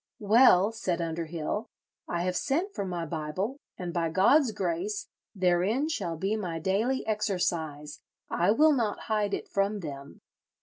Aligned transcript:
'Well,' 0.17 0.71
said 0.71 0.99
Underhill, 0.99 1.69
'I 2.07 2.23
have 2.23 2.35
sent 2.35 2.73
for 2.73 2.85
my 2.85 3.05
Bible, 3.05 3.57
and, 3.77 3.93
by 3.93 4.09
God's 4.09 4.51
grace, 4.51 5.07
therein 5.35 5.89
shall 5.89 6.17
be 6.17 6.35
my 6.35 6.57
daily 6.57 7.05
exercise; 7.05 7.99
I 8.27 8.49
will 8.49 8.73
not 8.73 9.01
hide 9.01 9.35
it 9.35 9.47
from 9.47 9.81
them.' 9.81 10.21